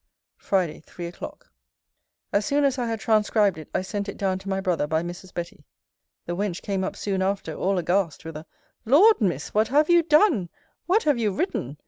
FRIDAY, 0.37 0.79
THREE 0.79 1.05
O'CLOCK 1.09 1.51
As 2.33 2.43
soon 2.43 2.63
as 2.63 2.79
I 2.79 2.87
had 2.87 2.99
transcribed 2.99 3.59
it, 3.59 3.69
I 3.71 3.83
sent 3.83 4.09
it 4.09 4.17
down 4.17 4.39
to 4.39 4.49
my 4.49 4.59
brother 4.59 4.87
by 4.87 5.03
Mrs. 5.03 5.31
Betty. 5.31 5.63
The 6.25 6.35
wench 6.35 6.63
came 6.63 6.83
up 6.83 6.95
soon 6.95 7.21
after, 7.21 7.53
all 7.53 7.77
aghast, 7.77 8.25
with 8.25 8.35
a 8.37 8.47
Laud, 8.83 9.21
Miss! 9.21 9.53
What 9.53 9.67
have 9.67 9.91
you 9.91 10.01
done? 10.01 10.49
What 10.87 11.03
have 11.03 11.19
you 11.19 11.31
written? 11.31 11.77